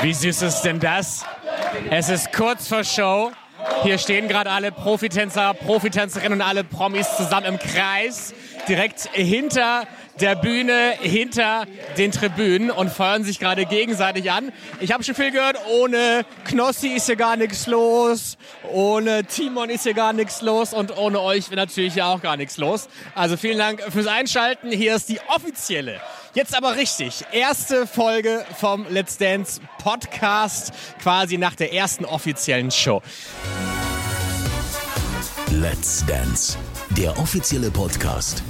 [0.00, 1.24] Wie süß ist denn das?
[1.90, 3.32] Es ist kurz vor Show.
[3.82, 8.34] Hier stehen gerade alle Profitänzer, Profitänzerinnen und alle Promis zusammen im Kreis,
[8.68, 9.86] direkt hinter
[10.20, 11.66] der Bühne, hinter
[11.96, 14.52] den Tribünen und feuern sich gerade gegenseitig an.
[14.80, 18.36] Ich habe schon viel gehört, ohne Knossi ist hier gar nichts los,
[18.72, 22.36] ohne Timon ist hier gar nichts los und ohne euch wäre natürlich ja auch gar
[22.36, 22.88] nichts los.
[23.14, 24.70] Also vielen Dank fürs Einschalten.
[24.70, 26.00] Hier ist die offizielle
[26.34, 27.24] Jetzt aber richtig.
[27.32, 33.02] Erste Folge vom Let's Dance Podcast, quasi nach der ersten offiziellen Show.
[35.50, 36.56] Let's Dance,
[36.90, 38.42] der offizielle Podcast.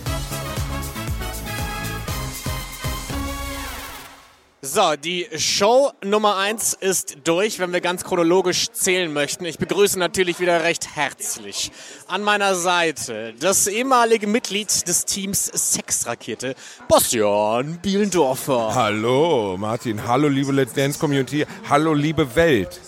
[4.61, 9.45] So, die Show Nummer 1 ist durch, wenn wir ganz chronologisch zählen möchten.
[9.45, 11.71] Ich begrüße natürlich wieder recht herzlich
[12.09, 16.57] an meiner Seite das ehemalige Mitglied des Teams Sexrakete,
[16.89, 18.75] Bastian Bielendorfer.
[18.75, 22.81] Hallo Martin, hallo liebe Let's Dance Community, hallo liebe Welt.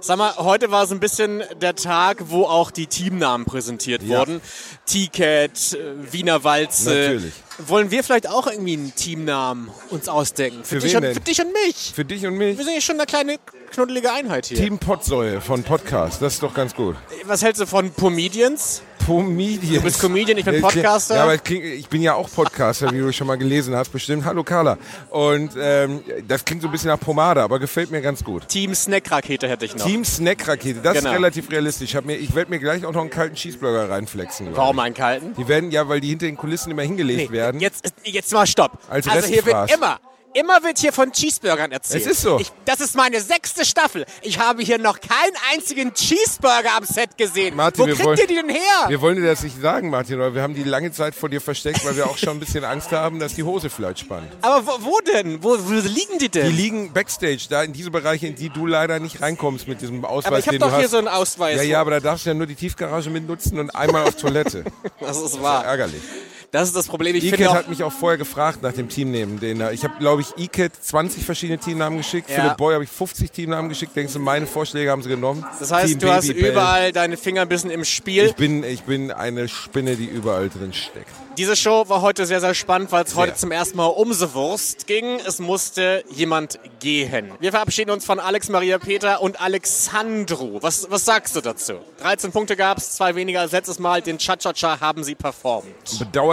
[0.00, 4.20] Sag mal, heute war so ein bisschen der Tag, wo auch die Teamnamen präsentiert Ja.
[4.20, 4.40] wurden.
[4.86, 6.88] T-Cat, äh, Wiener Walze.
[6.88, 7.32] Natürlich.
[7.66, 10.62] Wollen wir vielleicht auch irgendwie einen Teamnamen uns ausdenken?
[10.62, 11.14] Für, Für dich, und, denn?
[11.14, 11.92] für dich und mich.
[11.94, 13.36] Für dich und mich, Wir sind ja schon eine kleine
[13.72, 14.58] knuddelige Einheit hier.
[14.58, 16.94] Team Potsäue von Podcast, das ist doch ganz gut.
[17.24, 18.82] Was hältst du von Comedians?
[19.08, 19.76] Comedian.
[19.76, 21.16] Du bist Comedian, ich bin Ja, Podcaster.
[21.16, 24.26] Ja, aber ich bin ja auch Podcaster, wie du schon mal gelesen hast, bestimmt.
[24.26, 24.76] Hallo Carla.
[25.08, 28.46] Und ähm, das klingt so ein bisschen nach Pomade, aber gefällt mir ganz gut.
[28.48, 29.86] Team Snack-Rakete hätte ich noch.
[29.86, 31.08] Team Snack-Rakete, das Genau.
[31.10, 31.94] ist relativ realistisch.
[31.94, 34.48] Ich, mir, ich werde mir gleich auch noch einen kalten Cheeseburger reinflexen.
[34.54, 35.32] Warum einen kalten?
[35.38, 37.47] Die werden ja, weil die hinter den Kulissen immer hingelegt werden.
[37.58, 38.78] Jetzt, jetzt mal Stopp.
[38.88, 39.98] Als also hier wird immer,
[40.34, 42.02] immer wird hier von Cheeseburgern erzählt.
[42.04, 42.38] Es ist so.
[42.38, 44.04] Ich, das ist meine sechste Staffel.
[44.22, 47.56] Ich habe hier noch keinen einzigen Cheeseburger am Set gesehen.
[47.56, 48.60] Martin, Wo kriegt wollen- ihr die denn her?
[48.88, 51.40] Wir wollen dir das nicht sagen, Martin, aber wir haben die lange Zeit vor dir
[51.40, 54.30] versteckt, weil wir auch schon ein bisschen Angst haben, dass die Hose vielleicht spannt.
[54.42, 55.42] Aber wo, wo denn?
[55.42, 56.46] Wo, wo liegen die denn?
[56.46, 60.04] Die liegen Backstage, da in diese Bereiche, in die du leider nicht reinkommst mit diesem
[60.04, 60.90] Ausweis, aber ich habe doch hier hast.
[60.90, 61.56] so einen Ausweis.
[61.56, 64.16] ja, ja, aber da darfst du ja nur die Tiefgarage mit nutzen und einmal auf
[64.16, 64.64] Toilette.
[65.00, 65.64] Das ist wahr.
[65.64, 66.02] ärgerlich.
[66.50, 67.14] Das ist das Problem.
[67.14, 69.38] Ich Iket hat mich auch vorher gefragt nach dem Teamnamen.
[69.38, 72.30] Den, ich habe, glaube ich, Iket 20 verschiedene Teamnamen geschickt.
[72.30, 72.36] Ja.
[72.36, 73.94] Philipp Boy habe ich 50 Teamnamen geschickt.
[73.94, 75.44] Denkst du, meine Vorschläge haben sie genommen?
[75.58, 76.52] das heißt, Team du hast Babybell.
[76.52, 78.24] überall deine Finger ein bisschen im Spiel.
[78.24, 81.10] Ich bin, ich bin eine Spinne, die überall drin steckt.
[81.36, 84.34] Diese Show war heute sehr, sehr spannend, weil es heute zum ersten Mal um the
[84.34, 85.20] Wurst ging.
[85.24, 87.30] Es musste jemand gehen.
[87.38, 90.58] Wir verabschieden uns von Alex Maria Peter und Alexandru.
[90.62, 91.74] Was, was sagst du dazu?
[92.00, 94.02] 13 Punkte gab es, zwei weniger als letztes Mal.
[94.02, 95.68] Den Cha-Cha-Cha haben sie performt.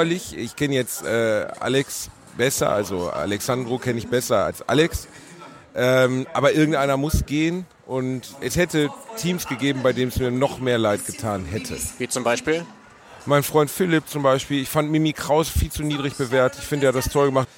[0.05, 0.37] Bedauerlich.
[0.37, 5.07] Ich kenne jetzt äh, Alex besser, also Alexandro kenne ich besser als Alex.
[5.75, 10.59] Ähm, aber irgendeiner muss gehen und es hätte Teams gegeben, bei denen es mir noch
[10.59, 11.75] mehr leid getan hätte.
[11.97, 12.65] Wie zum Beispiel?
[13.25, 16.61] Mein Freund Philipp zum Beispiel, ich fand Mimi Kraus viel zu niedrig bewertet.
[16.61, 17.49] Ich finde, er hat das toll gemacht.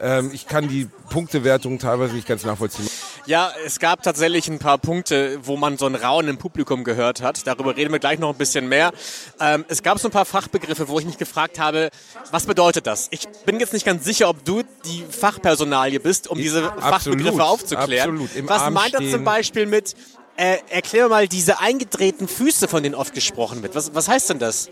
[0.00, 2.88] Ähm, ich kann die Punktewertung teilweise nicht ganz nachvollziehen.
[3.26, 7.22] Ja, es gab tatsächlich ein paar Punkte, wo man so ein Raunen im Publikum gehört
[7.22, 7.46] hat.
[7.46, 8.92] Darüber reden wir gleich noch ein bisschen mehr.
[9.40, 11.90] Ähm, es gab so ein paar Fachbegriffe, wo ich mich gefragt habe,
[12.30, 13.08] was bedeutet das?
[13.10, 17.44] Ich bin jetzt nicht ganz sicher, ob du die Fachpersonalie bist, um diese absolut, Fachbegriffe
[17.44, 18.10] aufzuklären.
[18.10, 18.36] absolut.
[18.36, 19.24] Im was Arm meint das zum.
[19.24, 19.96] Beispiel mit,
[20.36, 23.74] äh, erklär mal diese eingedrehten Füße, von denen oft gesprochen wird.
[23.74, 24.68] Was, was heißt denn das?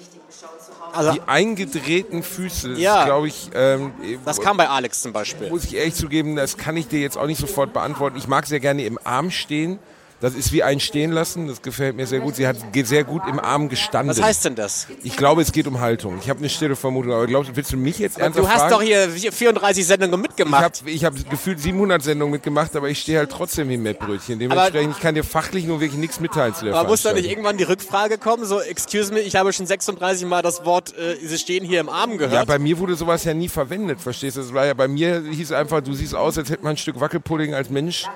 [0.94, 3.04] Also, Die eingedrehten Füße, Ja.
[3.04, 3.92] glaube ich, ähm,
[4.24, 5.50] das kam bei Alex zum Beispiel.
[5.50, 8.16] muss ich ehrlich zugeben, das kann ich dir jetzt auch nicht sofort beantworten.
[8.16, 9.78] Ich mag sehr gerne im Arm stehen.
[10.24, 11.48] Das ist wie ein Stehen lassen.
[11.48, 12.36] Das gefällt mir sehr gut.
[12.36, 14.16] Sie hat sehr gut im Arm gestanden.
[14.16, 14.86] Was heißt denn das?
[15.02, 16.18] Ich glaube, es geht um Haltung.
[16.18, 17.12] Ich habe eine stille Vermutung.
[17.12, 18.72] Aber glaubst, willst du mich jetzt ernsthaft Du hast fragen?
[18.72, 20.62] doch hier 34 Sendungen ich mitgemacht.
[20.80, 24.38] habe ich hab gefühlt 700 Sendungen mitgemacht, aber ich stehe halt trotzdem wie Mettbrötchen.
[24.38, 27.64] Dementsprechend, ich kann dir fachlich nur wirklich nichts mitteilen Aber muss da nicht irgendwann die
[27.64, 28.46] Rückfrage kommen?
[28.46, 31.90] So, excuse me, ich habe schon 36 Mal das Wort, äh, Sie stehen hier im
[31.90, 32.46] Arm Ja, gehört.
[32.46, 34.40] bei mir wurde sowas ja nie verwendet, verstehst du?
[34.40, 36.98] Das war ja bei mir hieß einfach, du siehst aus, als hätte man ein Stück
[36.98, 38.06] Wackelpudding als Mensch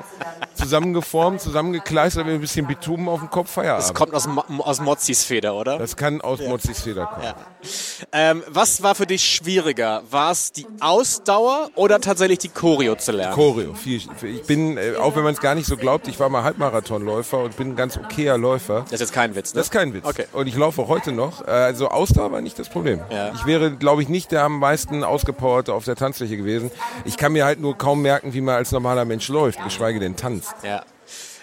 [0.55, 1.41] zusammengeformt,
[1.99, 3.95] zusammengekleistert, mit ein bisschen Bitumen auf dem Kopf, das Feierabend.
[3.95, 5.79] kommt aus, Mo aus Mozzis Feder, oder?
[5.79, 7.25] Das kann aus Mozzis Feder kommen.
[7.25, 7.35] Ja.
[8.13, 10.03] Ähm, was war für dich schwieriger?
[10.11, 13.35] War es die Ausdauer oder tatsächlich die Choreo zu lernen?
[13.35, 13.75] Choreo.
[13.75, 16.43] Viel, ich bin, äh, auch wenn man es gar nicht so glaubt, ich war mal
[16.45, 18.83] Halbmarathonläufer und bin ein ganz okayer Läufer.
[18.85, 19.59] das ist jetzt kein Witz, ne?
[19.59, 20.05] Das ist kein Witz.
[20.05, 20.27] Okay.
[20.33, 21.47] Und ich laufe auch heute noch.
[21.47, 23.01] Äh, Also Ausdauer war nicht das Problem.
[23.11, 23.33] Ja.
[23.35, 26.71] Ich wäre, glaube ich, nicht der am meisten ausgepowerte auf der Tanzfläche gewesen.
[27.05, 30.17] Ich kann mir halt nur kaum merken, wie man als normaler Mensch läuft, geschweige denn
[30.17, 30.55] tanzt.
[30.63, 30.83] Ja.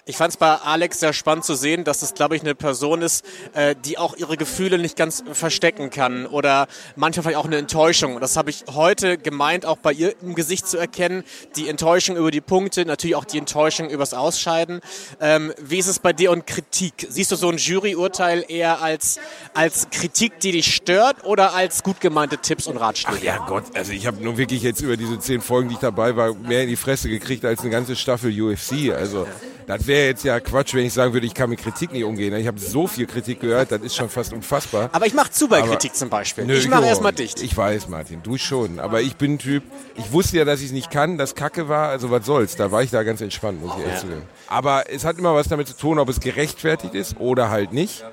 [0.07, 3.01] Ich fand es bei Alex sehr spannend zu sehen, dass es, glaube ich, eine Person
[3.01, 7.57] ist, äh, die auch ihre Gefühle nicht ganz verstecken kann oder manchmal vielleicht auch eine
[7.57, 8.19] Enttäuschung.
[8.19, 11.23] Das habe ich heute gemeint, auch bei ihr im Gesicht zu erkennen.
[11.55, 14.81] Die Enttäuschung über die Punkte, natürlich auch die Enttäuschung übers Ausscheiden.
[15.19, 17.07] Ähm, wie ist es bei dir und Kritik?
[17.09, 19.19] Siehst du so ein Juryurteil eher als,
[19.55, 23.17] als Kritik, die dich stört oder als gut gemeinte Tipps und Ratschläge?
[23.17, 25.81] Ach ja Gott, also ich habe nur wirklich jetzt über diese zehn Folgen, die ich
[25.81, 28.93] dabei war, mehr in die Fresse gekriegt als eine ganze Staffel UFC.
[28.95, 29.25] Also
[29.67, 32.33] das wäre jetzt ja Quatsch, wenn ich sagen würde, ich kann mit Kritik nicht umgehen.
[32.35, 34.89] Ich habe so viel Kritik gehört, das ist schon fast unfassbar.
[34.91, 36.45] Aber ich mache zu bei aber, Kritik zum Beispiel.
[36.45, 37.41] Nö, ich mache erstmal dicht.
[37.41, 38.79] Ich weiß, Martin, du schon.
[38.79, 39.63] Aber ich bin ein Typ,
[39.95, 42.55] ich wusste ja, dass ich es nicht kann, dass Kacke war, also was soll's.
[42.55, 44.09] Da war ich da ganz entspannt, muss ich ehrlich ja.
[44.09, 44.21] sagen.
[44.47, 48.03] Aber es hat immer was damit zu tun, ob es gerechtfertigt ist oder halt nicht.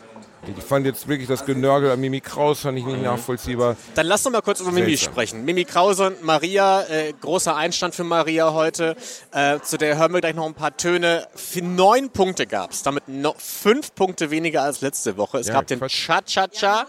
[0.44, 3.76] Ich fand jetzt wirklich das Genörgel an Mimi Kraus fand ich nicht nachvollziehbar.
[3.94, 5.44] Dann lass doch mal kurz über Mimi sprechen.
[5.44, 8.96] Mimi Krause und Maria, äh, großer Einstand für Maria heute.
[9.30, 11.28] Äh, zu der hören wir gleich noch ein paar Töne.
[11.36, 15.38] Für neun Punkte gab es, damit noch fünf Punkte weniger als letzte Woche.
[15.38, 16.86] Es ja, gab den Cha-Cha-Cha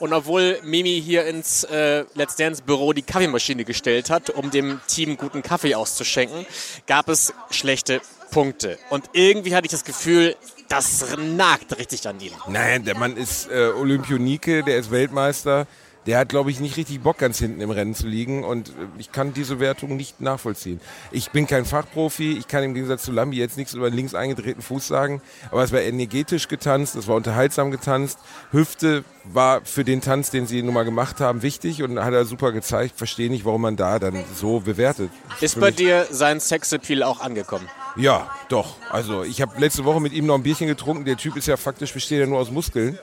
[0.00, 4.80] und obwohl Mimi hier ins äh, Let's Dance Büro die Kaffeemaschine gestellt hat, um dem
[4.88, 6.44] Team guten Kaffee auszuschenken,
[6.88, 8.00] gab es schlechte
[8.32, 8.78] Punkte.
[8.90, 10.34] Und irgendwie hatte ich das Gefühl,
[10.68, 12.32] das nagt richtig an ihm.
[12.48, 15.66] Nein, der Mann ist äh, Olympionike, der ist Weltmeister.
[16.06, 18.44] Der hat, glaube ich, nicht richtig Bock, ganz hinten im Rennen zu liegen.
[18.44, 20.80] Und äh, ich kann diese Wertung nicht nachvollziehen.
[21.10, 22.32] Ich bin kein Fachprofi.
[22.38, 25.20] Ich kann im Gegensatz zu Lambi jetzt nichts über den links eingedrehten Fuß sagen.
[25.50, 26.94] Aber es war energetisch getanzt.
[26.94, 28.18] Es war unterhaltsam getanzt.
[28.52, 32.24] Hüfte war für den Tanz, den sie nun mal gemacht haben, wichtig und hat er
[32.24, 32.96] super gezeigt.
[32.96, 35.10] Verstehe nicht, warum man da dann so bewertet.
[35.40, 37.68] Ist bei dir sein Sexappeal auch angekommen?
[37.96, 38.76] Ja, doch.
[38.90, 41.04] Also ich habe letzte Woche mit ihm noch ein Bierchen getrunken.
[41.04, 42.98] Der Typ ist ja faktisch, besteht ja nur aus Muskeln.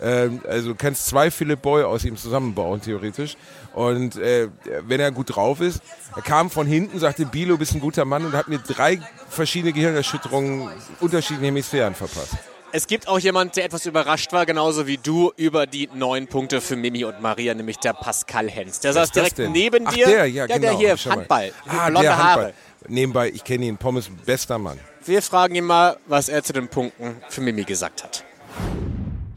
[0.00, 3.36] Ähm, also du kannst zwei Philipp Boy aus ihm zusammenbauen, theoretisch.
[3.74, 4.48] Und äh,
[4.86, 5.80] wenn er gut drauf ist,
[6.16, 9.72] er kam von hinten, sagte, Bilo, bist ein guter Mann und hat mir drei verschiedene
[9.72, 10.68] Gehirnerschütterungen
[11.00, 12.34] unterschiedliche Hemisphären verpasst.
[12.74, 16.62] Es gibt auch jemand, der etwas überrascht war, genauso wie du, über die neun Punkte
[16.62, 18.80] für Mimi und Maria, nämlich der Pascal Hens.
[18.80, 20.06] Der saß direkt neben Ach, dir.
[20.06, 20.60] Der, ja, ja, genau.
[20.60, 22.44] der hier, Handball, ah, blonde der Handball.
[22.44, 22.54] Haare.
[22.88, 24.78] Nebenbei, ich kenne ihn, Pommes, bester Mann.
[25.04, 28.24] Wir fragen ihn mal, was er zu den Punkten für Mimi gesagt hat.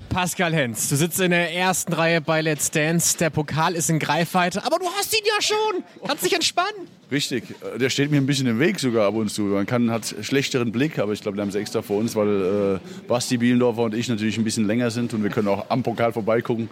[0.09, 3.17] Pascal Hens, du sitzt in der ersten Reihe bei Let's Dance.
[3.17, 5.83] Der Pokal ist in Greifweite, aber du hast ihn ja schon.
[6.07, 6.87] Kannst dich entspannen.
[7.11, 7.43] Richtig,
[7.79, 9.43] der steht mir ein bisschen im Weg sogar ab und zu.
[9.43, 12.79] Man kann, hat schlechteren Blick, aber ich glaube, den haben sie extra vor uns, weil
[12.81, 15.83] äh, Basti Bielendorfer und ich natürlich ein bisschen länger sind und wir können auch am
[15.83, 16.69] Pokal vorbeigucken.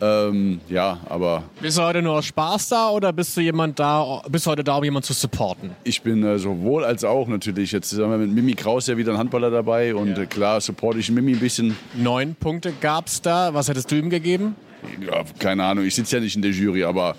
[0.00, 1.44] Ähm, ja, aber.
[1.60, 4.64] Bist du heute nur aus Spaß da oder bist du jemand da, bist du heute
[4.64, 5.70] da, um jemanden zu supporten?
[5.84, 7.72] Ich bin äh, sowohl als auch natürlich.
[7.72, 10.22] Jetzt haben wir mit Mimi Kraus ja wieder einen Handballer dabei und ja.
[10.22, 11.76] äh, klar supporte ich Mimi ein bisschen.
[11.94, 13.52] Neun Punkte gab es da.
[13.54, 14.56] Was hättest du ihm gegeben?
[15.04, 15.84] Ja, keine Ahnung.
[15.84, 17.16] Ich sitze ja nicht in der Jury, aber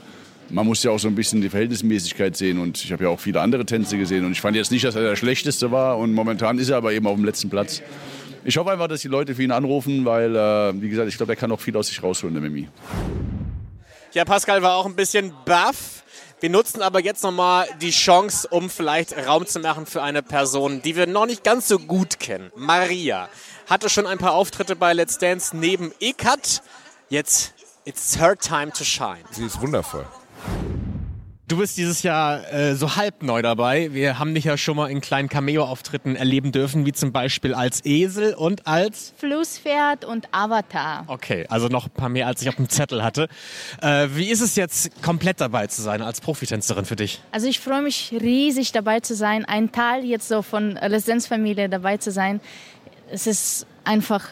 [0.49, 3.19] man muss ja auch so ein bisschen die Verhältnismäßigkeit sehen und ich habe ja auch
[3.19, 6.13] viele andere Tänze gesehen und ich fand jetzt nicht, dass er der schlechteste war und
[6.13, 7.81] momentan ist er aber eben auf dem letzten Platz
[8.43, 11.33] ich hoffe einfach, dass die Leute für ihn anrufen, weil, äh, wie gesagt, ich glaube,
[11.33, 12.67] er kann auch viel aus sich rausholen, der Mimi.
[14.13, 16.03] Ja, Pascal war auch ein bisschen baff.
[16.39, 20.81] Wir nutzen aber jetzt nochmal die Chance, um vielleicht Raum zu machen für eine Person,
[20.81, 22.49] die wir noch nicht ganz so gut kennen.
[22.55, 23.27] Maria
[23.67, 26.63] hatte schon ein paar Auftritte bei Let's Dance neben Ekat.
[27.09, 27.53] Jetzt,
[27.83, 29.19] it's her time to shine.
[29.31, 30.05] Sie ist wundervoll.
[31.49, 33.91] Du bist dieses Jahr äh, so halb neu dabei.
[33.91, 37.83] Wir haben dich ja schon mal in kleinen Cameo-Auftritten erleben dürfen, wie zum Beispiel als
[37.85, 41.05] Esel und als Flusspferd und Avatar.
[41.07, 43.29] Okay, also noch ein paar mehr, als ich auf dem Zettel hatte.
[43.81, 47.19] Äh, wie ist es jetzt, komplett dabei zu sein als Profitänzerin für dich?
[47.31, 51.97] Also ich freue mich riesig dabei zu sein, ein Teil jetzt so von Lesensfamilie dabei
[51.97, 52.41] zu sein.
[53.09, 54.27] Es ist einfach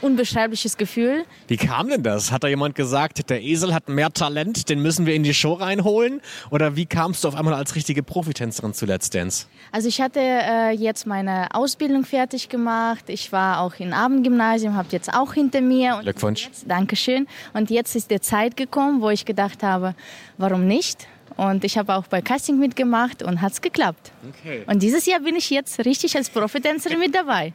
[0.00, 1.24] unbeschreibliches Gefühl.
[1.48, 2.32] Wie kam denn das?
[2.32, 5.54] Hat da jemand gesagt, der Esel hat mehr Talent, den müssen wir in die Show
[5.54, 6.20] reinholen?
[6.50, 9.46] Oder wie kamst du auf einmal als richtige Profitänzerin zu Let's Dance?
[9.72, 13.04] Also ich hatte äh, jetzt meine Ausbildung fertig gemacht.
[13.08, 15.98] Ich war auch im Abendgymnasium, habe jetzt auch hinter mir.
[16.02, 16.46] Glückwunsch.
[16.46, 17.26] Jetzt, Dankeschön.
[17.52, 19.94] Und jetzt ist die Zeit gekommen, wo ich gedacht habe,
[20.38, 21.06] warum nicht?
[21.36, 24.10] Und ich habe auch bei Casting mitgemacht und hat es geklappt.
[24.30, 24.62] Okay.
[24.66, 27.52] Und dieses Jahr bin ich jetzt richtig als Profitänzerin mit dabei.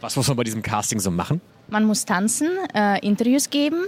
[0.00, 1.40] Was muss man bei diesem Casting so machen?
[1.70, 3.84] Man muss tanzen, äh, Interviews geben.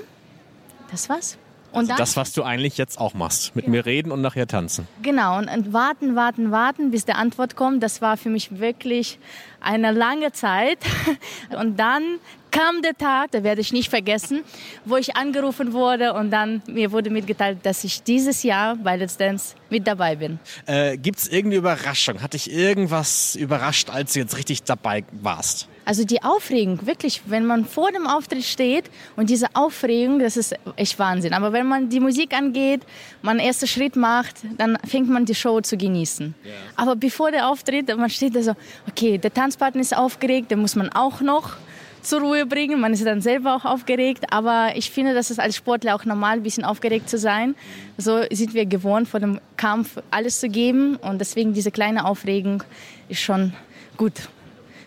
[0.91, 1.37] Das war's.
[1.73, 3.57] Und also das, was du eigentlich jetzt auch machst.
[3.57, 3.71] Mit ja.
[3.71, 4.87] mir reden und nachher tanzen.
[5.03, 5.39] Genau.
[5.39, 7.83] Und, und, warten, warten, warten, bis der Antwort kommt.
[7.83, 9.19] Das war für mich wirklich
[9.61, 10.79] eine lange Zeit.
[11.59, 12.03] Und dann
[12.51, 14.43] kam der Tag, da werde ich nicht vergessen,
[14.85, 19.17] wo ich angerufen wurde und dann mir wurde mitgeteilt, dass ich dieses Jahr bei Let's
[19.17, 20.39] Dance mit dabei bin.
[20.67, 22.21] Äh, Gibt es irgendeine Überraschung?
[22.21, 25.67] Hat dich irgendwas überrascht, als du jetzt richtig dabei warst?
[25.85, 28.85] Also die Aufregung, wirklich, wenn man vor dem Auftritt steht
[29.17, 31.35] und diese Aufregung, das ist echt Wahnsinn.
[31.35, 32.83] Aber wenn man die Musik angeht,
[33.21, 36.35] man einen ersten Schritt macht, dann fängt man die Show zu genießen.
[36.45, 36.51] Ja.
[36.77, 38.53] Aber bevor der Auftritt, man steht da so,
[38.89, 41.57] okay, der Tanzpartner ist aufgeregt, den muss man auch noch
[42.03, 42.81] zur Ruhe bringen.
[42.81, 44.27] Man ist dann selber auch aufgeregt.
[44.31, 47.55] Aber ich finde, das ist als Sportler auch normal, ein bisschen aufgeregt zu sein.
[47.97, 50.97] So sind wir gewohnt, vor dem Kampf alles zu geben.
[50.97, 52.63] Und deswegen diese kleine Aufregung
[53.09, 53.53] ist schon
[53.97, 54.15] gut.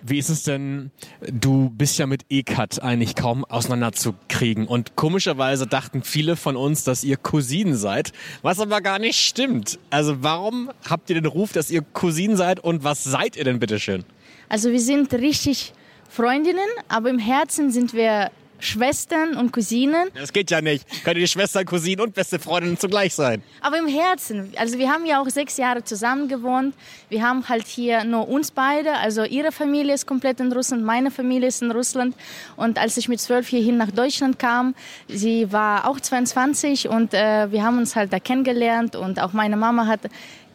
[0.07, 0.91] Wie ist es denn,
[1.31, 7.03] du bist ja mit E-Cut eigentlich kaum auseinanderzukriegen und komischerweise dachten viele von uns, dass
[7.03, 8.11] ihr Cousinen seid,
[8.43, 9.79] was aber gar nicht stimmt.
[9.89, 13.57] Also warum habt ihr den Ruf, dass ihr Cousinen seid und was seid ihr denn
[13.57, 14.05] bitteschön?
[14.47, 15.73] Also wir sind richtig
[16.07, 20.09] Freundinnen, aber im Herzen sind wir Schwestern und Cousinen.
[20.13, 21.03] Das geht ja nicht.
[21.03, 23.43] Können die Schwestern, Cousinen und beste Freundinnen zugleich sein.
[23.61, 24.53] Aber im Herzen.
[24.57, 26.75] Also wir haben ja auch sechs Jahre zusammen gewohnt.
[27.09, 28.93] Wir haben halt hier nur uns beide.
[28.93, 32.15] Also ihre Familie ist komplett in Russland, meine Familie ist in Russland.
[32.55, 34.75] Und als ich mit zwölf hierhin nach Deutschland kam,
[35.07, 38.95] sie war auch 22 und äh, wir haben uns halt da kennengelernt.
[38.95, 40.01] Und auch meine Mama hat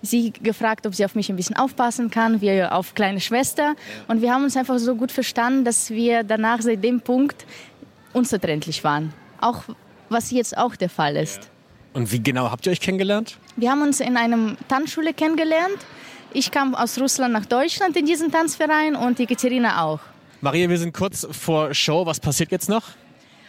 [0.03, 3.75] sie gefragt, ob sie auf mich ein bisschen aufpassen kann, wie auf kleine Schwester.
[4.09, 7.45] Und wir haben uns einfach so gut verstanden, dass wir danach seit dem Punkt
[8.13, 9.13] unzertrennlich waren.
[9.41, 9.65] Auch
[10.09, 11.51] was jetzt auch der Fall ist.
[11.93, 13.39] Und wie genau habt ihr euch kennengelernt?
[13.57, 15.79] Wir haben uns in einer Tanzschule kennengelernt.
[16.33, 20.01] Ich kam aus Russland nach Deutschland in diesen Tanzverein und Ekaterina auch.
[20.41, 22.07] Maria, wir sind kurz vor Show.
[22.07, 22.85] Was passiert jetzt noch?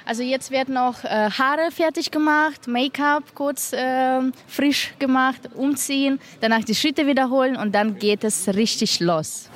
[0.05, 6.63] Also jetzt werden noch äh, Haare fertig gemacht, Make-up kurz äh, frisch gemacht, umziehen, danach
[6.63, 9.47] die Schritte wiederholen und dann geht es richtig los.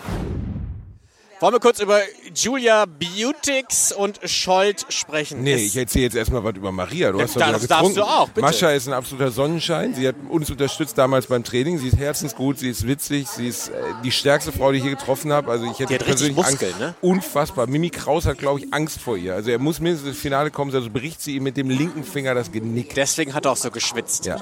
[1.45, 1.99] Wollen wir kurz über
[2.33, 5.43] Julia Beautix und Scholt sprechen?
[5.43, 7.11] Nee, ich erzähle jetzt erstmal was über Maria.
[7.11, 8.41] Du ja, hast doch das darfst du auch, bitte.
[8.41, 9.93] Mascha ist ein absoluter Sonnenschein.
[9.93, 11.77] Sie hat uns unterstützt damals beim Training.
[11.77, 13.73] Sie ist herzensgut, sie ist witzig, sie ist äh,
[14.03, 15.51] die stärkste Frau, die ich hier getroffen habe.
[15.51, 16.79] Also ich hätte persönlich Muskeln, Angst.
[16.79, 16.95] Ne?
[17.01, 17.67] Unfassbar.
[17.67, 19.35] Mimi Kraus hat, glaube ich, Angst vor ihr.
[19.35, 22.33] Also er muss mindestens ins Finale kommen, also bricht sie ihm mit dem linken Finger
[22.33, 22.95] das Genick.
[22.95, 24.25] Deswegen hat er auch so geschwitzt.
[24.25, 24.37] Ja,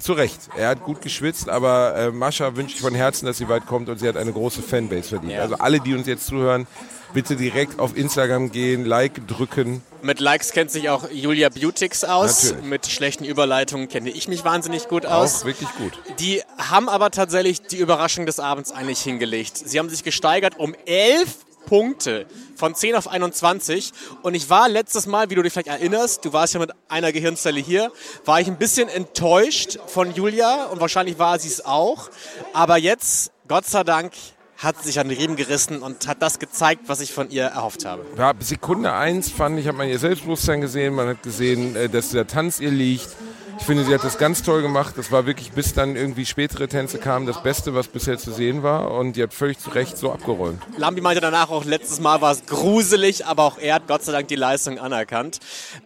[0.00, 0.38] zu Recht.
[0.56, 3.88] Er hat gut geschwitzt, aber äh, Mascha wünsche ich von Herzen, dass sie weit kommt
[3.88, 5.32] und sie hat eine große Fanbase verdient.
[5.32, 5.40] Ja.
[5.40, 6.43] Also alle, die uns jetzt zuhören,
[7.14, 9.82] bitte direkt auf Instagram gehen, Like drücken.
[10.02, 12.44] Mit Likes kennt sich auch Julia Beautix aus.
[12.44, 12.64] Natürlich.
[12.66, 15.42] Mit schlechten Überleitungen kenne ich mich wahnsinnig gut aus.
[15.42, 15.92] Auch wirklich gut.
[16.18, 19.56] Die haben aber tatsächlich die Überraschung des Abends eigentlich hingelegt.
[19.56, 23.92] Sie haben sich gesteigert um elf Punkte von 10 auf 21.
[24.22, 27.12] Und ich war letztes Mal, wie du dich vielleicht erinnerst, du warst ja mit einer
[27.12, 27.90] Gehirnzelle hier,
[28.24, 32.10] war ich ein bisschen enttäuscht von Julia und wahrscheinlich war sie es auch.
[32.52, 34.12] Aber jetzt, Gott sei Dank,
[34.64, 37.84] hat sich an den Riemen gerissen und hat das gezeigt, was ich von ihr erhofft
[37.84, 38.04] habe.
[38.18, 42.10] Ja, Sekunde eins fand ich, hat man ihr Selbstbewusstsein gesehen, man hat gesehen, äh, dass
[42.10, 43.08] der Tanz ihr liegt.
[43.58, 44.94] Ich finde, sie hat das ganz toll gemacht.
[44.96, 48.62] Das war wirklich, bis dann irgendwie spätere Tänze kamen, das Beste, was bisher zu sehen
[48.62, 48.90] war.
[48.90, 50.60] Und die hat völlig zu Recht so abgeräumt.
[50.76, 54.12] Lambi meinte danach auch, letztes Mal war es gruselig, aber auch er hat Gott sei
[54.12, 55.38] Dank die Leistung anerkannt.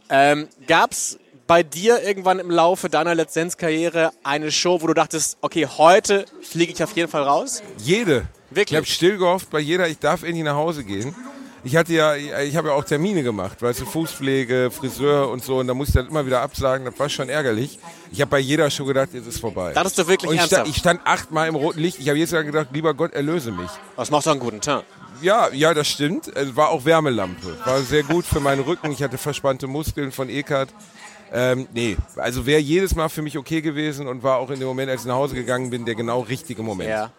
[0.08, 5.38] Ähm, Gab es bei dir irgendwann im Laufe deiner Lizenzkarriere eine Show, wo du dachtest,
[5.40, 7.62] okay, heute fliege ich auf jeden Fall raus?
[7.78, 8.28] Jede.
[8.50, 8.70] Wirklich?
[8.72, 11.14] Ich habe still gehofft bei jeder, ich darf endlich nach Hause gehen.
[11.64, 15.58] Ich hatte ja, ich habe ja auch Termine gemacht, weißt du, Fußpflege, Friseur und so,
[15.58, 17.80] und da musste ich dann immer wieder absagen, das war schon ärgerlich.
[18.12, 19.72] Ich habe bei jeder schon gedacht, jetzt ist vorbei.
[19.72, 20.62] Dachtest du wirklich und ich ernsthaft?
[20.62, 23.70] Stand, ich stand achtmal im roten Licht, ich habe jetzt gedacht, lieber Gott, erlöse mich.
[23.96, 24.84] Was macht doch einen guten Tag?
[25.20, 26.28] Ja, ja, das stimmt.
[26.28, 27.56] Es war auch Wärmelampe.
[27.64, 28.92] War sehr gut für meinen Rücken.
[28.92, 30.68] Ich hatte verspannte Muskeln von Eckart.
[31.32, 34.68] Ähm, nee, also wäre jedes Mal für mich okay gewesen und war auch in dem
[34.68, 36.90] Moment, als ich nach Hause gegangen bin, der genau richtige Moment.
[36.90, 37.12] Ja.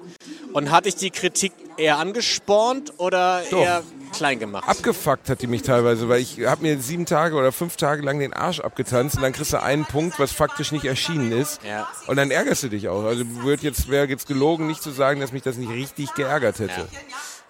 [0.53, 3.61] Und hat dich die Kritik eher angespornt oder Doch.
[3.61, 4.67] eher klein gemacht?
[4.67, 8.19] Abgefuckt hat die mich teilweise, weil ich habe mir sieben Tage oder fünf Tage lang
[8.19, 11.61] den Arsch abgetanzt und dann kriegst du einen Punkt, was faktisch nicht erschienen ist.
[11.63, 11.87] Ja.
[12.07, 13.03] Und dann ärgerst du dich auch.
[13.03, 16.59] Also wird jetzt wäre jetzt gelogen, nicht zu sagen, dass mich das nicht richtig geärgert
[16.59, 16.81] hätte.
[16.81, 16.87] Ja.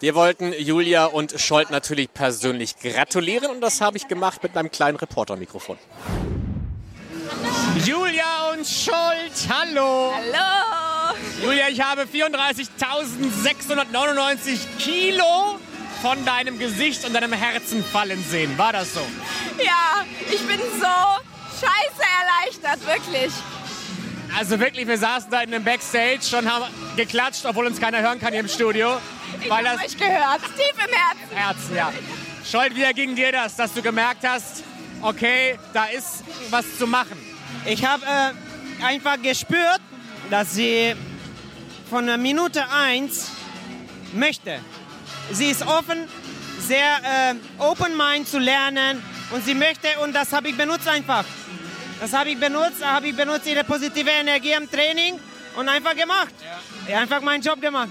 [0.02, 4.72] Wir wollten Julia und Scholt natürlich persönlich gratulieren und das habe ich gemacht mit meinem
[4.72, 5.78] kleinen Reportermikrofon.
[7.78, 10.14] Julia und Schult, hallo.
[10.16, 11.16] Hallo.
[11.42, 15.58] Julia, ich habe 34.699 Kilo
[16.02, 18.58] von deinem Gesicht und deinem Herzen fallen sehen.
[18.58, 19.02] War das so?
[19.64, 21.20] Ja, ich bin so
[21.60, 23.32] scheiße erleichtert, wirklich.
[24.38, 28.20] Also wirklich, wir saßen da in einem Backstage und haben geklatscht, obwohl uns keiner hören
[28.20, 28.98] kann hier im Studio.
[29.42, 31.36] Ich habe euch gehört, tief im Herzen.
[31.36, 31.92] Herzen, ja.
[32.50, 34.64] Scholt, wie ging dir das, dass du gemerkt hast,
[35.02, 37.29] okay, da ist was zu machen?
[37.66, 39.82] Ich habe äh, einfach gespürt,
[40.30, 40.96] dass sie
[41.90, 43.32] von der Minute 1
[44.14, 44.60] möchte.
[45.32, 46.08] Sie ist offen,
[46.60, 49.02] sehr äh, open mind zu lernen
[49.32, 51.26] und sie möchte und das habe ich benutzt einfach.
[52.00, 55.20] Das habe ich benutzt, habe ich benutzt ihre positive Energie im Training
[55.56, 56.34] und einfach gemacht.
[56.88, 57.00] Ja.
[57.00, 57.90] Einfach meinen Job gemacht.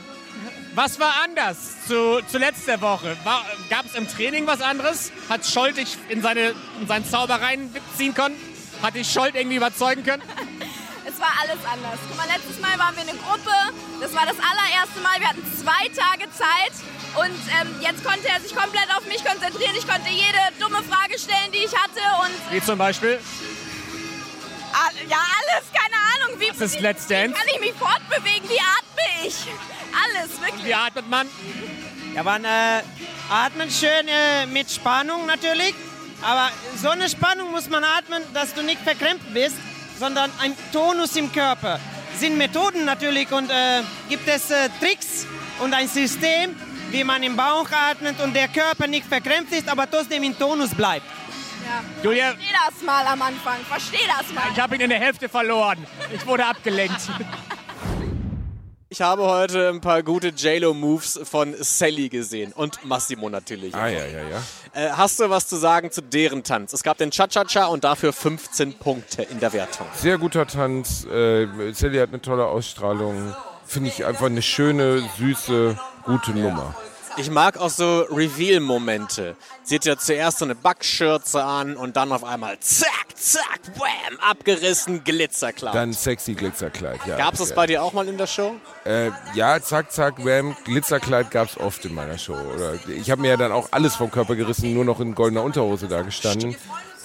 [0.75, 3.17] Was war anders zu, zu letzter Woche?
[3.69, 5.13] Gab es im Training was anderes?
[5.29, 8.37] Hat Scholt dich in, seine, in seinen Zaubereien ziehen können?
[8.83, 10.23] Hat dich Scholt irgendwie überzeugen können?
[11.07, 11.99] es war alles anders.
[12.09, 13.55] Guck mal, letztes Mal waren wir eine Gruppe.
[14.01, 15.19] Das war das allererste Mal.
[15.19, 16.75] Wir hatten zwei Tage Zeit.
[17.17, 19.75] Und ähm, jetzt konnte er sich komplett auf mich konzentrieren.
[19.77, 22.01] Ich konnte jede dumme Frage stellen, die ich hatte.
[22.23, 23.19] Und Wie zum Beispiel?
[25.09, 26.41] ja, alles, keine Ahnung.
[26.41, 27.35] Wie, Was ist Let's Dance?
[27.35, 28.49] Wie kann ich mich fortbewegen?
[28.49, 29.35] Wie atme ich?
[30.05, 30.65] Alles, wirklich.
[30.65, 31.29] Wie atmet man?
[32.15, 32.83] Ja, man äh,
[33.31, 35.75] atmet schön äh, mit Spannung natürlich.
[36.23, 39.57] Aber so eine Spannung muss man atmen, dass du nicht verkrempelt bist,
[39.99, 41.79] sondern ein Tonus im Körper.
[42.17, 45.27] Sind Methoden natürlich und äh, gibt es äh, Tricks
[45.61, 46.57] und ein System,
[46.91, 50.75] wie man im Bauch atmet und der Körper nicht verkrämpft ist, aber trotzdem in Tonus
[50.75, 51.07] bleibt.
[51.65, 52.03] Ja.
[52.03, 52.31] Julia.
[52.33, 53.59] Versteh das mal am Anfang.
[53.69, 54.45] Versteh das mal.
[54.53, 55.87] Ich habe ihn in der Hälfte verloren.
[56.13, 57.01] Ich wurde abgelenkt.
[58.91, 63.75] Ich habe heute ein paar gute JLo-Moves von Sally gesehen und Massimo natürlich.
[63.75, 64.43] Ah, ja, ja, ja.
[64.73, 66.73] Äh, hast du was zu sagen zu deren Tanz?
[66.73, 69.87] Es gab den Cha-Cha-Cha und dafür 15 Punkte in der Wertung.
[69.95, 71.05] Sehr guter Tanz.
[71.05, 73.35] Äh, Sally hat eine tolle Ausstrahlung.
[73.67, 76.75] Finde ich einfach eine schöne, süße, gute Nummer.
[77.19, 79.35] Ich mag auch so Reveal-Momente.
[79.65, 84.19] Sie hat ja zuerst so eine Backschürze an und dann auf einmal zack, zack, wham,
[84.21, 85.75] abgerissen, Glitzerkleid.
[85.75, 87.17] Dann sexy Glitzerkleid, ja.
[87.17, 88.55] Gab es das bei dir auch mal in der Show?
[88.85, 92.39] Äh, ja, zack, zack, wham, Glitzerkleid gab es oft in meiner Show.
[92.55, 95.43] Oder ich habe mir ja dann auch alles vom Körper gerissen, nur noch in goldener
[95.43, 96.57] Unterhose da gestanden.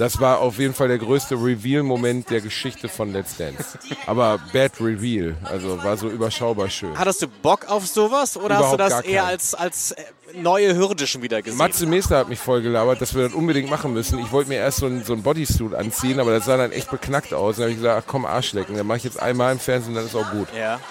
[0.04, 3.80] Das war auf jeden Fall der größte Reveal-Moment der Geschichte von Let's Dance.
[4.06, 7.00] Aber Bad Reveal, also war so überschaubar schön.
[7.00, 10.76] Hattest du Bock auf sowas oder Überhaupt hast du das eher als, als äh, neue
[10.76, 11.58] Hürde schon wieder gesehen?
[11.58, 14.20] Matze Meester hat mich voll gelabert, dass wir das unbedingt machen müssen.
[14.20, 17.34] Ich wollte mir erst so ein, so Bodysuit anziehen, aber das sah dann echt beknackt
[17.34, 17.56] aus.
[17.56, 20.06] Dann habe ich gesagt, ach komm, Arschlecken, dann mache ich jetzt einmal im Fernsehen, dann
[20.06, 20.50] ist auch gut.
[20.54, 20.82] Ja.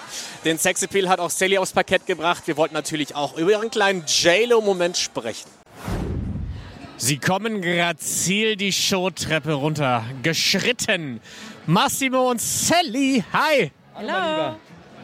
[0.43, 2.47] Den Sexappeal hat auch Sally aufs Parkett gebracht.
[2.47, 5.51] Wir wollten natürlich auch über ihren kleinen JLo-Moment sprechen.
[7.05, 11.19] Sie kommen grazil die Showtreppe runter, geschritten.
[11.65, 13.71] Massimo und Sally, hi.
[13.93, 14.55] Hallo.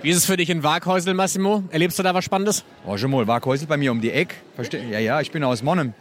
[0.02, 1.62] Wie ist es für dich in Waghäusel, Massimo?
[1.72, 2.64] Erlebst du da was Spannendes?
[2.86, 3.28] Oh, schon mal.
[3.28, 4.36] Waghäusel bei mir um die Ecke.
[4.56, 5.94] Verste ja, ja, ich bin aus Monnem.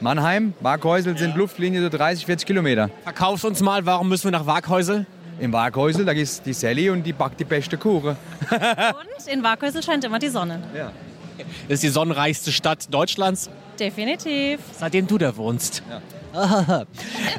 [0.00, 2.90] Mannheim, Waghäusel sind Luftlinie so 30, 40 Kilometer.
[3.04, 5.06] Verkauf's uns mal, warum müssen wir nach Waghäusel?
[5.38, 8.16] In Waghäusel, da ist die Sally und die backt die beste Kuchen.
[8.50, 10.60] und in Waghäusel scheint immer die Sonne.
[10.76, 10.90] Ja.
[11.38, 13.50] Das ist die sonnenreichste Stadt Deutschlands?
[13.78, 14.60] Definitiv.
[14.78, 15.82] Seitdem du da wohnst.
[15.88, 16.84] Ja.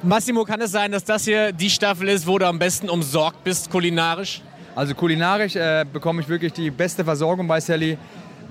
[0.04, 3.44] Massimo, kann es sein, dass das hier die Staffel ist, wo du am besten umsorgt
[3.44, 4.42] bist kulinarisch?
[4.76, 7.98] Also kulinarisch äh, bekomme ich wirklich die beste Versorgung bei Sally.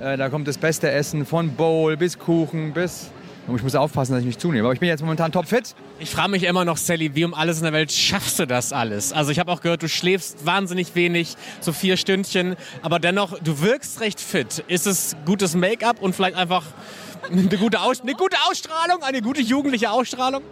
[0.01, 3.11] Äh, da kommt das beste Essen von Bowl bis Kuchen bis
[3.55, 4.67] ich muss aufpassen, dass ich nicht zunehme.
[4.67, 5.75] Aber ich bin jetzt momentan topfit.
[5.99, 8.71] Ich frage mich immer noch, Sally, wie um alles in der Welt schaffst du das
[8.71, 9.15] alles?
[9.15, 13.63] Also ich habe auch gehört, du schläfst wahnsinnig wenig, so vier Stündchen, aber dennoch, du
[13.63, 14.63] wirkst recht fit.
[14.69, 16.65] Ist es gutes Make-up und vielleicht einfach
[17.31, 20.43] eine gute, Aus eine gute Ausstrahlung, eine gute jugendliche Ausstrahlung?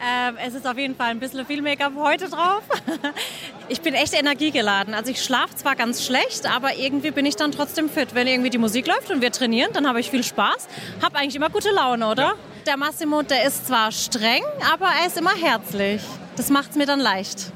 [0.00, 2.62] Ähm, es ist auf jeden Fall ein bisschen viel Make-up heute drauf.
[3.68, 4.92] ich bin echt energiegeladen.
[4.92, 8.08] Also ich schlafe zwar ganz schlecht, aber irgendwie bin ich dann trotzdem fit.
[8.14, 10.66] Wenn irgendwie die Musik läuft und wir trainieren, dann habe ich viel Spaß.
[11.00, 12.22] Habe eigentlich immer gute Laune, oder?
[12.22, 12.34] Ja.
[12.66, 16.02] Der Massimo, der ist zwar streng, aber er ist immer herzlich.
[16.36, 17.52] Das macht es mir dann leicht.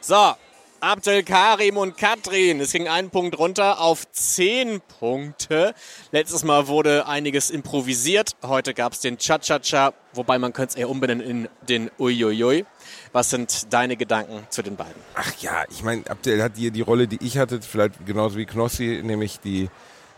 [0.00, 0.34] So,
[0.80, 2.60] Abdel Karim und Katrin.
[2.60, 5.74] Es ging einen Punkt runter auf zehn Punkte.
[6.10, 8.34] Letztes Mal wurde einiges improvisiert.
[8.42, 12.64] Heute gab es den Cha-Cha-Cha, wobei man könnte es eher umbenennen in den Uiuiui.
[13.12, 14.94] Was sind deine Gedanken zu den beiden?
[15.14, 18.46] Ach ja, ich meine, Abdel hat hier die Rolle, die ich hatte, vielleicht genauso wie
[18.46, 19.68] Knossi, nämlich die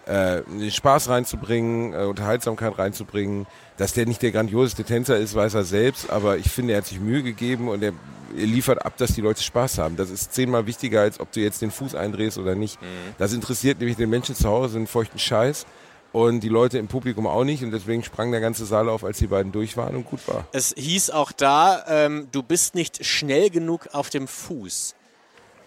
[0.06, 3.46] äh, Spaß reinzubringen, äh, Unterhaltsamkeit reinzubringen.
[3.76, 6.86] Dass der nicht der grandioseste Tänzer ist, weiß er selbst, aber ich finde, er hat
[6.86, 7.92] sich Mühe gegeben und er
[8.34, 9.96] liefert ab, dass die Leute Spaß haben.
[9.96, 12.80] Das ist zehnmal wichtiger, als ob du jetzt den Fuß eindrehst oder nicht.
[12.80, 12.86] Mhm.
[13.18, 15.66] Das interessiert nämlich den Menschen zu Hause einen feuchten Scheiß
[16.12, 19.18] und die Leute im Publikum auch nicht und deswegen sprang der ganze Saal auf, als
[19.18, 20.46] die beiden durch waren und gut war.
[20.52, 24.94] Es hieß auch da, ähm, du bist nicht schnell genug auf dem Fuß.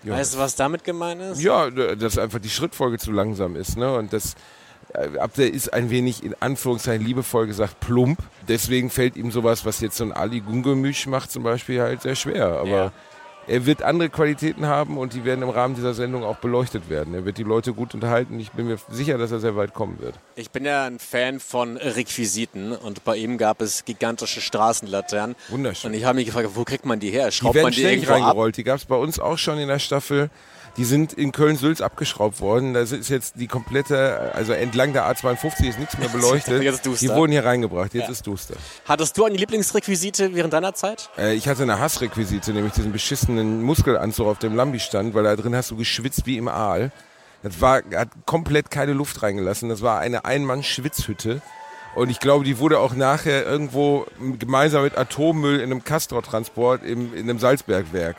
[0.05, 0.13] Ja.
[0.13, 1.41] Weißt du, was damit gemeint ist?
[1.41, 3.75] Ja, dass einfach die Schrittfolge zu langsam ist.
[3.75, 3.93] Ne?
[3.93, 4.35] Und das
[4.93, 8.19] äh, Abder ist ein wenig in Anführungszeichen liebevoll gesagt plump.
[8.47, 12.15] Deswegen fällt ihm sowas, was jetzt so ein Ali Gungemisch macht zum Beispiel, halt sehr
[12.15, 12.59] schwer.
[12.59, 12.91] Aber ja.
[13.47, 17.13] Er wird andere Qualitäten haben und die werden im Rahmen dieser Sendung auch beleuchtet werden.
[17.13, 18.39] Er wird die Leute gut unterhalten.
[18.39, 20.15] Ich bin mir sicher, dass er sehr weit kommen wird.
[20.35, 25.35] Ich bin ja ein Fan von Requisiten und bei ihm gab es gigantische Straßenlaternen.
[25.49, 25.91] Wunderschön.
[25.91, 27.31] Und ich habe mich gefragt, wo kriegt man die her?
[27.31, 28.53] Schraubt die werden man die irgendwo reingerollt.
[28.53, 28.55] Ab?
[28.55, 30.29] Die gab es bei uns auch schon in der Staffel.
[30.77, 32.73] Die sind in Köln-Sülz abgeschraubt worden.
[32.73, 36.61] Da ist jetzt die komplette, also entlang der A52 ist nichts mehr beleuchtet.
[36.63, 37.93] jetzt ist die wurden hier reingebracht.
[37.93, 38.11] Jetzt ja.
[38.11, 38.55] ist duster.
[38.85, 41.09] Hattest du eine Lieblingsrequisite während deiner Zeit?
[41.17, 45.35] Äh, ich hatte eine Hassrequisite, nämlich diesen beschissenen Muskelanzug auf dem Lambi stand, weil da
[45.35, 46.91] drin hast du geschwitzt wie im Aal.
[47.41, 49.69] Das war, hat komplett keine Luft reingelassen.
[49.69, 51.41] Das war eine Ein-Mann-Schwitzhütte.
[51.93, 54.05] Und ich glaube, die wurde auch nachher irgendwo
[54.39, 58.17] gemeinsam mit Atommüll in einem Castor-Transport in einem Salzbergwerk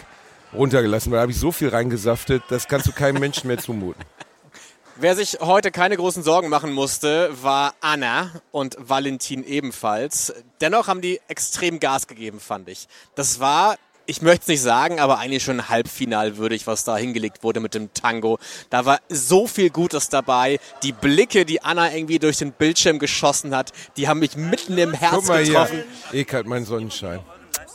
[0.52, 1.12] runtergelassen.
[1.12, 4.02] Weil da habe ich so viel reingesaftet, das kannst du keinem Menschen mehr zumuten.
[4.98, 10.32] Wer sich heute keine großen Sorgen machen musste, war Anna und Valentin ebenfalls.
[10.62, 12.88] Dennoch haben die extrem Gas gegeben, fand ich.
[13.14, 17.60] Das war ich möchte es nicht sagen, aber eigentlich schon halbfinalwürdig, was da hingelegt wurde
[17.60, 18.38] mit dem Tango.
[18.70, 20.60] Da war so viel Gutes dabei.
[20.82, 24.92] Die Blicke, die Anna irgendwie durch den Bildschirm geschossen hat, die haben mich mitten im
[24.92, 25.84] Herz Guck mal getroffen.
[26.10, 26.20] Hier.
[26.20, 27.20] Eckart, mein Sonnenschein.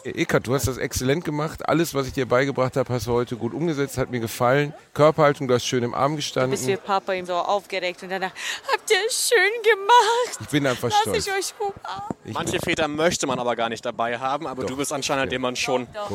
[0.04, 1.68] Eckart, du hast das exzellent gemacht.
[1.68, 4.74] Alles, was ich dir beigebracht habe, hast du heute gut umgesetzt, hat mir gefallen.
[4.94, 6.52] Körperhaltung, du hast schön im Arm gestanden.
[6.52, 8.32] Bist du Papa ihm so aufgeregt und danach,
[8.72, 10.40] habt ihr schön gemacht.
[10.42, 11.28] Ich bin einfach Lass stolz.
[11.28, 11.54] Ich euch
[12.26, 14.70] ich Manche Väter möchte man aber gar nicht dabei haben, aber Doch.
[14.70, 15.30] du bist anscheinend, ja.
[15.32, 16.12] den man schon Doch,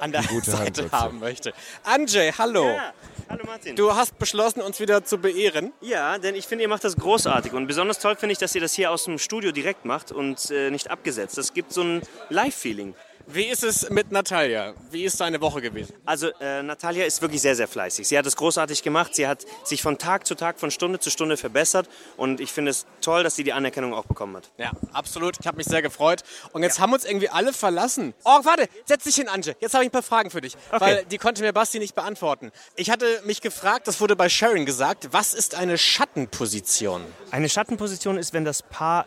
[0.00, 1.52] an der Seite haben möchte.
[1.84, 2.66] Anjay, hallo.
[2.66, 2.92] Ja.
[3.28, 3.74] Hallo Martin.
[3.74, 5.72] Du hast beschlossen, uns wieder zu beehren.
[5.80, 7.52] Ja, denn ich finde, ihr macht das großartig.
[7.54, 10.48] Und besonders toll finde ich, dass ihr das hier aus dem Studio direkt macht und
[10.52, 11.36] äh, nicht abgesetzt.
[11.36, 12.94] Das gibt so ein Live-Feeling.
[13.28, 14.74] Wie ist es mit Natalia?
[14.92, 15.94] Wie ist deine Woche gewesen?
[16.04, 18.06] Also äh, Natalia ist wirklich sehr, sehr fleißig.
[18.06, 19.16] Sie hat es großartig gemacht.
[19.16, 21.88] Sie hat sich von Tag zu Tag, von Stunde zu Stunde verbessert.
[22.16, 24.52] Und ich finde es toll, dass sie die Anerkennung auch bekommen hat.
[24.58, 25.36] Ja, absolut.
[25.40, 26.22] Ich habe mich sehr gefreut.
[26.52, 26.82] Und jetzt ja.
[26.82, 28.14] haben uns irgendwie alle verlassen.
[28.24, 29.56] Oh, warte, setz dich hin, Anje.
[29.58, 30.56] Jetzt habe ich ein paar Fragen für dich.
[30.70, 30.80] Okay.
[30.80, 32.52] Weil die konnte mir Basti nicht beantworten.
[32.76, 37.04] Ich hatte mich gefragt, das wurde bei Sharon gesagt, was ist eine Schattenposition?
[37.32, 39.06] Eine Schattenposition ist, wenn das Paar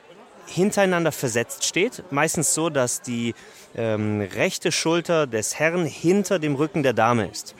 [0.49, 2.03] hintereinander versetzt steht.
[2.11, 3.35] Meistens so, dass die
[3.75, 7.55] ähm, rechte Schulter des Herrn hinter dem Rücken der Dame ist.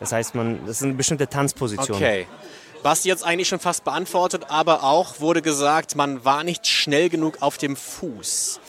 [0.00, 1.96] Das heißt, man, das ist eine bestimmte Tanzposition.
[1.96, 2.26] Okay.
[2.82, 7.38] Was jetzt eigentlich schon fast beantwortet, aber auch wurde gesagt, man war nicht schnell genug
[7.40, 8.60] auf dem Fuß.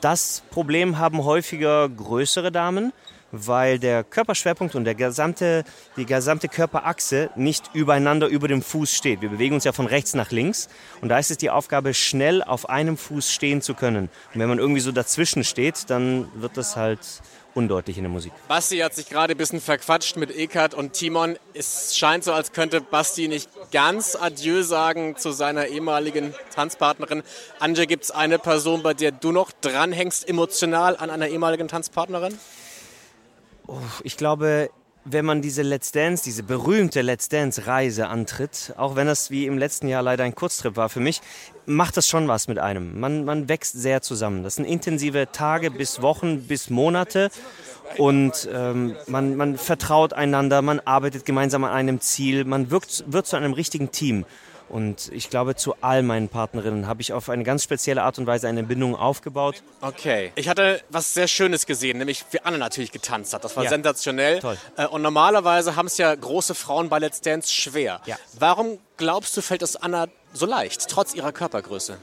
[0.00, 2.92] Das Problem haben häufiger größere Damen
[3.32, 5.64] weil der Körperschwerpunkt und der gesamte,
[5.96, 9.20] die gesamte Körperachse nicht übereinander über dem Fuß steht.
[9.20, 10.68] Wir bewegen uns ja von rechts nach links
[11.00, 14.08] und da ist es die Aufgabe, schnell auf einem Fuß stehen zu können.
[14.34, 17.00] Und wenn man irgendwie so dazwischen steht, dann wird das halt
[17.54, 18.32] undeutlich in der Musik.
[18.48, 21.36] Basti hat sich gerade ein bisschen verquatscht mit Ekat und Timon.
[21.54, 27.22] Es scheint so, als könnte Basti nicht ganz Adieu sagen zu seiner ehemaligen Tanzpartnerin.
[27.58, 32.38] Anje, gibt es eine Person, bei der du noch dranhängst emotional an einer ehemaligen Tanzpartnerin?
[34.02, 34.70] Ich glaube,
[35.04, 39.46] wenn man diese Let's Dance, diese berühmte Let's Dance Reise antritt, auch wenn das wie
[39.46, 41.20] im letzten Jahr leider ein Kurztrip war für mich,
[41.66, 43.00] macht das schon was mit einem.
[43.00, 44.42] Man, man wächst sehr zusammen.
[44.42, 47.30] Das sind intensive Tage bis Wochen bis Monate
[47.96, 53.26] und ähm, man, man vertraut einander, man arbeitet gemeinsam an einem Ziel, man wirkt, wird
[53.26, 54.26] zu einem richtigen Team.
[54.70, 58.26] Und ich glaube, zu all meinen Partnerinnen habe ich auf eine ganz spezielle Art und
[58.26, 59.62] Weise eine Bindung aufgebaut.
[59.80, 60.30] Okay.
[60.36, 63.42] Ich hatte was sehr Schönes gesehen, nämlich wie Anne natürlich getanzt hat.
[63.42, 63.70] Das war ja.
[63.70, 64.38] sensationell.
[64.38, 64.56] Toll.
[64.76, 68.00] Äh, und normalerweise haben es ja große Frauen bei Let's Dance schwer.
[68.06, 68.16] Ja.
[68.38, 71.98] Warum glaubst du, fällt es Anna so leicht, trotz ihrer Körpergröße?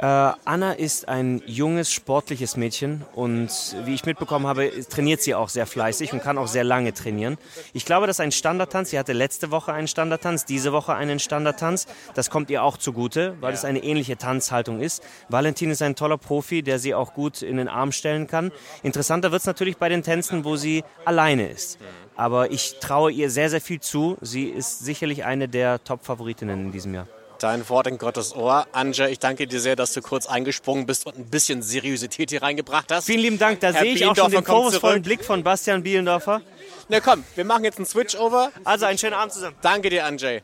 [0.00, 3.50] Äh, Anna ist ein junges, sportliches Mädchen und
[3.84, 7.36] wie ich mitbekommen habe, trainiert sie auch sehr fleißig und kann auch sehr lange trainieren.
[7.74, 11.86] Ich glaube, dass ein Standardtanz, sie hatte letzte Woche einen Standardtanz, diese Woche einen Standardtanz,
[12.14, 13.58] das kommt ihr auch zugute, weil ja.
[13.58, 15.02] es eine ähnliche Tanzhaltung ist.
[15.28, 18.52] Valentin ist ein toller Profi, der sie auch gut in den Arm stellen kann.
[18.82, 21.78] Interessanter wird es natürlich bei den Tänzen, wo sie alleine ist.
[22.16, 24.16] Aber ich traue ihr sehr, sehr viel zu.
[24.22, 27.06] Sie ist sicherlich eine der Top-Favoritinnen in diesem Jahr.
[27.40, 28.66] Dein Wort in Gottes Ohr.
[28.72, 32.42] Anja, ich danke dir sehr, dass du kurz eingesprungen bist und ein bisschen Seriosität hier
[32.42, 33.06] reingebracht hast.
[33.06, 33.60] Vielen lieben Dank.
[33.60, 36.42] Da Herr sehe ich auch schon den vorwurfsvollen Blick von Bastian Bielendorfer.
[36.90, 38.52] Na komm, wir machen jetzt einen Switch-Over.
[38.64, 39.56] Also einen schönen Abend zusammen.
[39.62, 40.42] Danke dir, Anjay.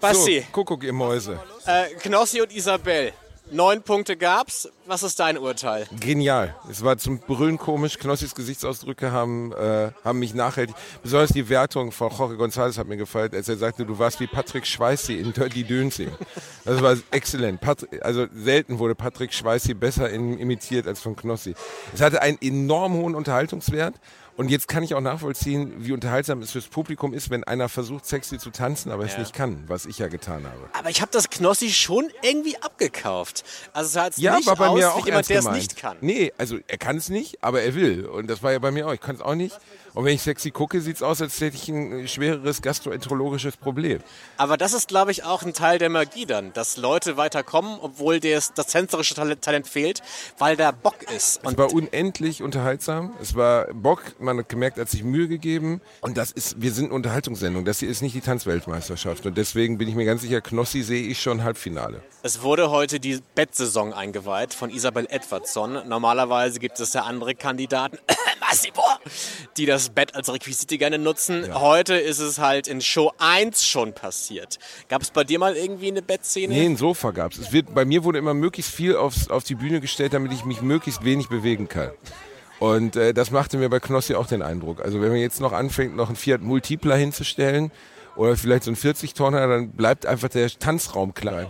[0.00, 0.40] Basti.
[0.40, 1.40] So, Kuckuck, ihr Mäuse.
[1.64, 3.14] Äh, Knossi und Isabel.
[3.50, 4.68] Neun Punkte gab's.
[4.86, 5.86] Was ist dein Urteil?
[6.00, 6.54] Genial.
[6.70, 7.98] Es war zum Brüllen komisch.
[7.98, 10.74] Knossis Gesichtsausdrücke haben, äh, haben mich nachhaltig.
[11.02, 14.26] Besonders die Wertung von Jorge González hat mir gefallen, als er sagte, du warst wie
[14.26, 16.10] Patrick Schweißi in Dirty Dönsing.
[16.64, 17.60] Das war exzellent.
[18.02, 21.54] Also selten wurde Patrick Schweißi besser in, imitiert als von Knossi.
[21.94, 23.94] Es hatte einen enorm hohen Unterhaltungswert
[24.38, 28.06] und jetzt kann ich auch nachvollziehen, wie unterhaltsam es fürs Publikum ist, wenn einer versucht,
[28.06, 29.10] sexy zu tanzen, aber ja.
[29.10, 30.70] es nicht kann, was ich ja getan habe.
[30.74, 33.42] Aber ich habe das Knossi schon irgendwie abgekauft.
[33.72, 35.50] Also es sah jetzt ja, nicht war bei aus mir auch wie jemand, der es
[35.50, 35.96] nicht kann.
[36.02, 38.06] Nee, also er kann es nicht, aber er will.
[38.06, 38.92] Und das war ja bei mir auch.
[38.92, 39.58] Ich kann es auch nicht.
[39.98, 43.98] Und wenn ich sexy gucke, sieht es aus, als hätte ich ein schwereres gastroenterologisches Problem.
[44.36, 48.20] Aber das ist, glaube ich, auch ein Teil der Magie dann, dass Leute weiterkommen, obwohl
[48.20, 50.00] das, das tänzerische Talent fehlt,
[50.38, 51.44] weil der Bock ist.
[51.44, 53.12] Und es war unendlich unterhaltsam.
[53.20, 55.80] Es war Bock, man hat gemerkt, hat sich Mühe gegeben.
[56.00, 57.64] Und das ist, wir sind eine Unterhaltungssendung.
[57.64, 59.26] Das hier ist nicht die Tanzweltmeisterschaft.
[59.26, 62.02] Und deswegen bin ich mir ganz sicher, Knossi sehe ich schon Halbfinale.
[62.22, 65.88] Es wurde heute die Bettsaison eingeweiht von Isabel Edwardson.
[65.88, 67.98] Normalerweise gibt es ja andere Kandidaten.
[68.48, 68.82] Massimo,
[69.58, 71.54] die das Bett als Requisite gerne nutzen.
[71.54, 74.58] Heute ist es halt in Show 1 schon passiert.
[74.88, 76.54] Gab es bei dir mal irgendwie eine Bettszene?
[76.54, 77.52] Nee, ein Sofa gab es.
[77.52, 80.62] Wird, bei mir wurde immer möglichst viel aufs, auf die Bühne gestellt, damit ich mich
[80.62, 81.90] möglichst wenig bewegen kann.
[82.58, 84.80] Und äh, das machte mir bei Knossi auch den Eindruck.
[84.80, 87.70] Also wenn man jetzt noch anfängt, noch einen Fiat Multipla hinzustellen
[88.16, 91.48] oder vielleicht so einen 40-Tonner, dann bleibt einfach der Tanzraum klein.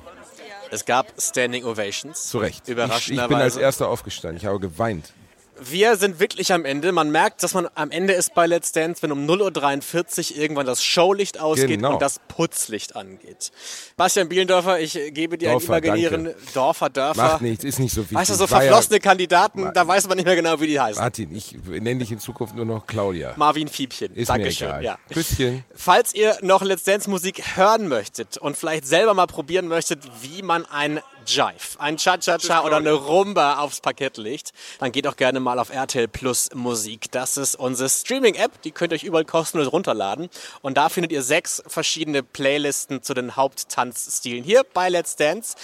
[0.70, 2.28] Es gab Standing Ovations.
[2.28, 2.62] Zu Recht.
[2.64, 3.28] Ich, ich Überraschenderweise.
[3.28, 4.36] bin als erster aufgestanden.
[4.36, 5.14] Ich habe geweint.
[5.60, 6.92] Wir sind wirklich am Ende.
[6.92, 10.66] Man merkt, dass man am Ende ist bei Let's Dance, wenn um 0.43 Uhr irgendwann
[10.66, 11.94] das Showlicht ausgeht Genau.
[11.94, 13.50] und das Putzlicht angeht.
[13.96, 16.38] Bastian Bielendorfer, ich gebe dir Dorfer, einen imaginären danke.
[16.54, 17.22] Dorfer, Dörfer.
[17.22, 18.16] Macht nichts, ist nicht so wichtig.
[18.18, 20.80] Weißt du, so War ja- verflossene Kandidaten, da weiß man nicht mehr genau, wie die
[20.80, 21.02] heißen.
[21.02, 23.32] Martin, ich nenne dich in Zukunft nur noch Claudia.
[23.36, 24.14] Marvin Fiebchen.
[24.14, 24.68] Ist Dankeschön.
[24.68, 24.84] mir egal.
[24.84, 24.98] Ja.
[25.12, 25.64] Küsschen.
[25.74, 30.42] Falls ihr noch Let's Dance Musik hören möchtet und vielleicht selber mal probieren möchtet, wie
[30.42, 35.40] man ein Jive, ein Cha-Cha-Cha oder eine Rumba aufs Parkett legt, dann geht auch gerne
[35.40, 37.10] mal auf RTL Plus Musik.
[37.12, 40.28] Das ist unsere Streaming-App, die könnt ihr euch überall kostenlos runterladen.
[40.62, 45.54] Und da findet ihr sechs verschiedene Playlisten zu den Haupttanzstilen hier bei Let's Dance.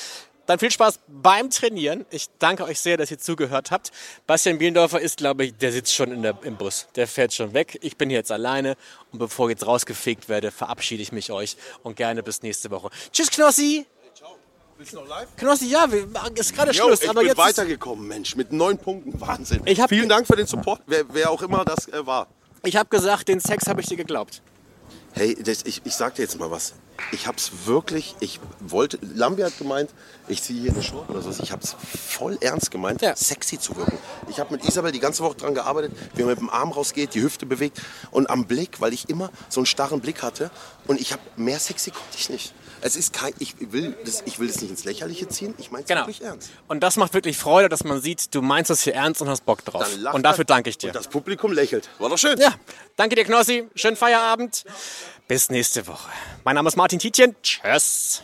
[0.46, 2.04] Dann viel Spaß beim Trainieren.
[2.10, 3.92] Ich danke euch sehr, dass ihr zugehört habt.
[4.26, 6.86] Bastian Bielendorfer ist, glaube ich, der sitzt schon in der, im Bus.
[6.96, 7.78] Der fährt schon weg.
[7.80, 8.76] Ich bin hier jetzt alleine.
[9.10, 11.56] Und bevor ich jetzt rausgefegt werde, verabschiede ich mich euch.
[11.82, 12.90] Und gerne bis nächste Woche.
[13.10, 13.86] Tschüss, Knossi.
[14.84, 15.28] Bist du noch live?
[15.38, 17.00] Knossi, ja, wir machen ist gerade Schluss.
[17.00, 19.18] ich aber bin jetzt weitergekommen, Mensch, mit neun Punkten.
[19.18, 19.62] Wahnsinn.
[19.64, 22.26] Ich hab- Vielen Dank für den Support, wer, wer auch immer das äh, war.
[22.64, 24.42] Ich habe gesagt, den Sex habe ich dir geglaubt.
[25.12, 26.74] Hey, das, ich, ich sag dir jetzt mal was.
[27.12, 29.88] Ich hab's wirklich, ich wollte, Lambi hat gemeint,
[30.28, 31.30] ich ziehe hier eine Short oder so.
[31.42, 31.74] Ich hab's
[32.08, 33.96] voll ernst gemeint, sexy zu wirken.
[34.28, 37.14] Ich habe mit Isabel die ganze Woche dran gearbeitet, wie man mit dem Arm rausgeht,
[37.14, 40.50] die Hüfte bewegt und am Blick, weil ich immer so einen starren Blick hatte
[40.86, 42.52] und ich habe mehr sexy konnte ich nicht.
[42.86, 45.84] Es ist kein, ich will das, ich will das nicht ins Lächerliche ziehen, ich meine
[45.84, 46.02] es Genau.
[46.02, 46.50] wirklich ernst.
[46.68, 49.46] Und das macht wirklich Freude, dass man sieht, du meinst das hier ernst und hast
[49.46, 49.88] Bock drauf.
[50.12, 50.88] Und dafür danke ich dir.
[50.88, 51.88] Und das Publikum lächelt.
[51.98, 52.38] War doch schön.
[52.38, 52.52] Ja,
[52.96, 53.66] danke dir, Knossi.
[53.74, 54.64] Schönen Feierabend.
[55.26, 56.10] Bis nächste Woche.
[56.44, 57.34] Mein Name ist Martin Tietjen.
[57.42, 58.22] Tschüss.